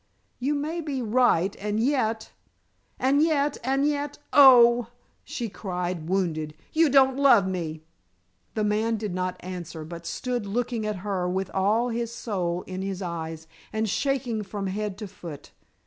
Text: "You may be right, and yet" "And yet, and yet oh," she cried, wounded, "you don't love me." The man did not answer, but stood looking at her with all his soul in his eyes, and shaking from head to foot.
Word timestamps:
"You 0.39 0.55
may 0.55 0.81
be 0.81 0.99
right, 1.03 1.55
and 1.59 1.79
yet" 1.79 2.31
"And 2.99 3.21
yet, 3.21 3.59
and 3.63 3.85
yet 3.87 4.17
oh," 4.33 4.87
she 5.23 5.47
cried, 5.47 6.09
wounded, 6.09 6.55
"you 6.73 6.89
don't 6.89 7.17
love 7.17 7.45
me." 7.47 7.83
The 8.55 8.63
man 8.63 8.97
did 8.97 9.13
not 9.13 9.37
answer, 9.41 9.85
but 9.85 10.07
stood 10.07 10.47
looking 10.47 10.87
at 10.87 10.95
her 11.05 11.29
with 11.29 11.51
all 11.51 11.89
his 11.89 12.11
soul 12.11 12.63
in 12.63 12.81
his 12.81 13.03
eyes, 13.03 13.45
and 13.71 13.87
shaking 13.87 14.41
from 14.41 14.65
head 14.65 14.97
to 14.97 15.07
foot. 15.07 15.51